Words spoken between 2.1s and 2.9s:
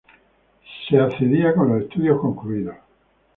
concluidos.